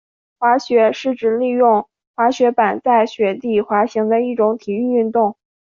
[0.39, 5.37] 滑雪是指利用滑雪板在雪地滑行的一种体育运动。